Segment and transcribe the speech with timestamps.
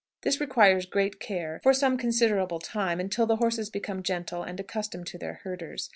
[0.23, 5.05] This requires great care for some considerable time, until the horses become gentle and accustomed
[5.05, 5.89] to their herders.